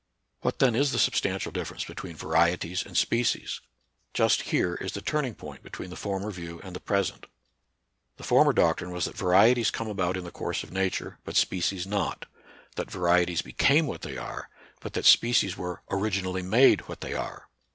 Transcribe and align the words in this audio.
What 0.39 0.57
then 0.57 0.73
is 0.75 0.91
the 0.91 0.97
substantial 0.97 1.51
difference 1.51 1.85
be, 1.85 1.93
tween 1.93 2.15
varieties 2.15 2.83
and 2.83 2.97
species? 2.97 3.61
Just 4.15 4.41
here 4.49 4.73
is 4.73 4.93
the 4.93 5.01
turning 5.01 5.35
point 5.35 5.61
between 5.61 5.91
the 5.91 5.95
former 5.95 6.31
view 6.31 6.59
and 6.63 6.75
the 6.75 6.79
present. 6.79 7.27
The 8.17 8.23
former 8.23 8.51
doctrine 8.51 8.89
was 8.89 9.05
that 9.05 9.15
varieties 9.15 9.69
come 9.69 9.87
about 9.87 10.17
in 10.17 10.23
the 10.23 10.31
course 10.31 10.63
of 10.63 10.71
nature, 10.71 11.19
but 11.23 11.35
species 11.35 11.85
NATURAL 11.85 12.03
SCIENCE 12.03 12.15
AND 12.15 12.25
RELIGION. 12.25 12.75
43 12.77 12.77
not; 12.77 12.77
that 12.77 12.97
varieties 12.99 13.41
became 13.43 13.85
what 13.85 14.01
they 14.01 14.17
are, 14.17 14.49
but 14.79 14.93
that 14.93 15.05
species 15.05 15.55
were 15.55 15.83
originally 15.91 16.41
made 16.41 16.81
what 16.89 17.01
they 17.01 17.13
are. 17.13 17.47